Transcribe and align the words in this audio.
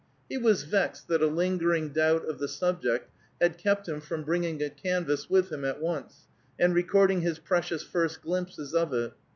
He 0.27 0.37
was 0.39 0.63
vexed 0.63 1.07
that 1.09 1.21
a 1.21 1.27
lingering 1.27 1.89
doubt 1.89 2.27
of 2.27 2.39
the 2.39 2.47
subject 2.47 3.11
had 3.39 3.59
kept 3.59 3.87
him 3.87 4.01
from 4.01 4.23
bringing 4.23 4.59
a 4.63 4.69
canvas 4.71 5.29
with 5.29 5.51
him 5.51 5.63
at 5.63 5.79
once, 5.79 6.25
and 6.59 6.73
recording 6.73 7.21
his 7.21 7.37
precious 7.37 7.83
first 7.83 8.23
glimpses 8.23 8.73
of 8.73 8.95
it. 8.95 9.13